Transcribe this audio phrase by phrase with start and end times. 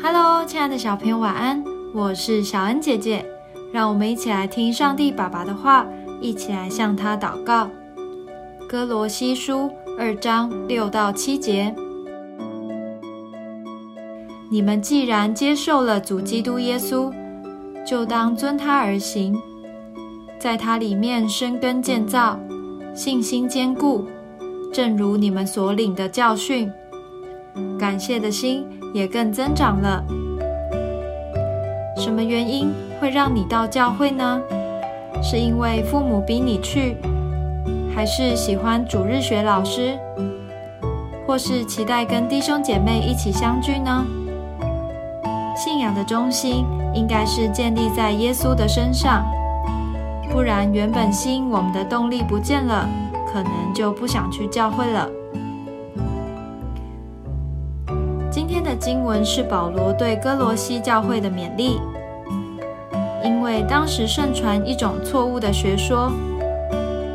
[0.00, 1.64] Hello，亲爱的小朋友，晚安！
[1.92, 3.26] 我是小恩姐姐，
[3.72, 5.84] 让我们一起来听上帝爸爸的话，
[6.20, 7.68] 一起来向他祷告。
[8.68, 9.68] 哥罗西书
[9.98, 11.74] 二章六到七节：
[14.48, 17.12] 你们既然接受了主基督耶稣，
[17.84, 19.36] 就当遵他而行，
[20.38, 22.38] 在他里面生根建造，
[22.94, 24.06] 信心坚固，
[24.72, 26.70] 正如你们所领的教训，
[27.78, 28.66] 感谢的心。
[28.94, 30.02] 也更增长了。
[31.96, 34.40] 什么原因会让你到教会呢？
[35.22, 36.96] 是因为父母逼你去，
[37.94, 39.98] 还是喜欢主日学老师，
[41.26, 44.06] 或是期待跟弟兄姐妹一起相聚呢？
[45.54, 46.64] 信仰的中心
[46.94, 49.26] 应该是建立在耶稣的身上，
[50.30, 52.88] 不然原本吸引我们的动力不见了，
[53.30, 55.06] 可能就不想去教会了。
[58.68, 61.80] 的经文是保罗对哥罗西教会的勉励，
[63.24, 66.12] 因为当时盛传一种错误的学说，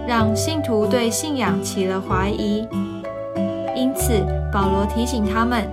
[0.07, 2.67] 让信徒对信仰起了怀疑。
[3.75, 5.69] 因此，保罗提醒他们，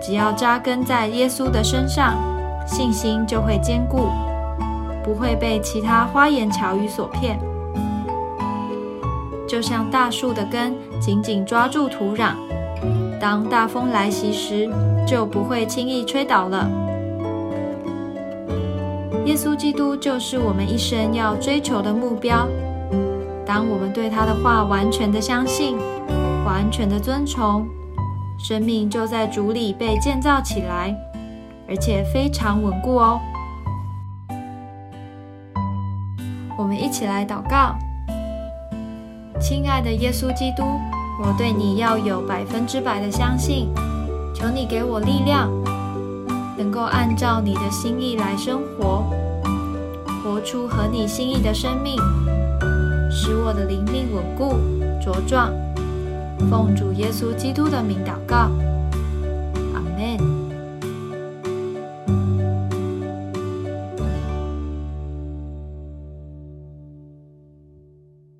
[0.00, 2.14] 只要扎根在耶稣的身上，
[2.66, 4.08] 信心就会坚固，
[5.04, 7.38] 不会被其他花言巧语所骗。
[9.46, 12.32] 就像大树的根紧紧抓住土壤。
[13.20, 14.68] 当大风来袭时，
[15.06, 16.66] 就不会轻易吹倒了。
[19.26, 22.48] 耶稣基督就是我们一生要追求的目标。
[23.44, 25.76] 当我们对他的话完全的相信，
[26.46, 27.66] 完全的遵从，
[28.38, 30.96] 生命就在主里被建造起来，
[31.68, 33.20] 而且非常稳固哦。
[36.56, 37.74] 我们一起来祷告，
[39.38, 40.64] 亲爱的耶稣基督。
[41.22, 43.68] 我对你要有百分之百的相信，
[44.34, 45.50] 求你给我力量，
[46.56, 49.04] 能够按照你的心意来生活，
[50.24, 51.96] 活出合你心意的生命，
[53.10, 54.56] 使我的灵命稳固
[54.98, 55.52] 茁壮。
[56.48, 58.50] 奉主耶稣基督的名祷告。